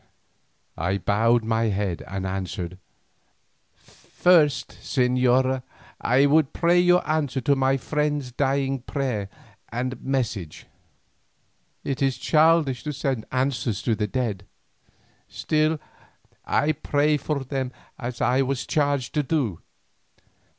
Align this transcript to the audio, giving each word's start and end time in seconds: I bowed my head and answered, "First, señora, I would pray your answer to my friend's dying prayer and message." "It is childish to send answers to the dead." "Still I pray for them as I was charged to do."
I 0.79 0.97
bowed 0.97 1.43
my 1.43 1.65
head 1.65 2.01
and 2.07 2.25
answered, 2.25 2.79
"First, 3.77 4.69
señora, 4.81 5.61
I 6.01 6.25
would 6.25 6.53
pray 6.53 6.79
your 6.79 7.07
answer 7.07 7.39
to 7.41 7.55
my 7.55 7.77
friend's 7.77 8.31
dying 8.31 8.79
prayer 8.79 9.29
and 9.69 10.01
message." 10.03 10.65
"It 11.83 12.01
is 12.01 12.17
childish 12.17 12.81
to 12.85 12.93
send 12.93 13.25
answers 13.31 13.83
to 13.83 13.93
the 13.93 14.07
dead." 14.07 14.47
"Still 15.27 15.77
I 16.45 16.71
pray 16.71 17.17
for 17.17 17.43
them 17.43 17.71
as 17.99 18.21
I 18.21 18.41
was 18.41 18.65
charged 18.65 19.13
to 19.13 19.21
do." 19.21 19.59